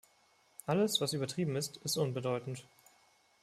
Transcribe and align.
Alles, 0.65 0.99
was 0.99 1.13
übertrieben 1.13 1.55
ist, 1.55 1.77
ist 1.77 1.95
unbedeutend. 1.95 2.65